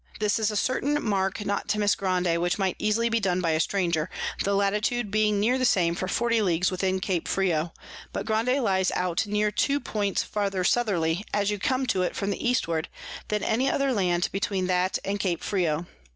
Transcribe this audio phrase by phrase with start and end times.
[0.19, 3.51] This is a certain Mark not to miss Grande, which might easily be done by
[3.51, 4.09] a Stranger,
[4.43, 7.71] the Latitude being near the same for 40 Leagues within Cape Frio;
[8.11, 12.31] but Grande lies out near two Points farther Southerly, as you come to it from
[12.31, 12.89] the Eastward,
[13.27, 15.85] than any other Land between that and Cape Frio.